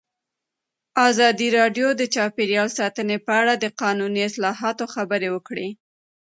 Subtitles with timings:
[1.09, 5.67] ازادي راډیو د چاپیریال ساتنه په اړه د قانوني اصلاحاتو خبر ورکړی.